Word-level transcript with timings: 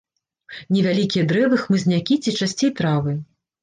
Невялікія 0.77 1.27
дрэвы, 1.33 1.55
хмызнякі 1.67 2.21
ці 2.23 2.37
часцей 2.39 2.77
травы. 2.83 3.21